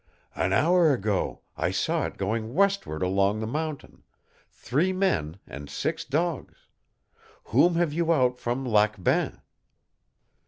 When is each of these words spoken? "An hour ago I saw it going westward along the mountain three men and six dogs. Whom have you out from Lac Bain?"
"An 0.33 0.51
hour 0.51 0.91
ago 0.91 1.41
I 1.55 1.69
saw 1.69 2.07
it 2.07 2.17
going 2.17 2.55
westward 2.55 3.03
along 3.03 3.39
the 3.39 3.45
mountain 3.45 4.01
three 4.49 4.91
men 4.91 5.37
and 5.45 5.69
six 5.69 6.03
dogs. 6.03 6.65
Whom 7.43 7.75
have 7.75 7.93
you 7.93 8.11
out 8.11 8.39
from 8.39 8.65
Lac 8.65 9.03
Bain?" 9.03 9.41